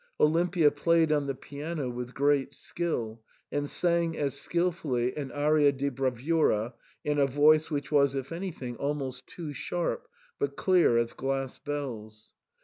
[0.19, 5.91] Olimpia played on the piano with great skill; and sang as skilfully an aria di
[5.91, 10.07] bravura^ in a voice which was, if anything, almost too sharp,
[10.39, 12.33] but clear as glass bells.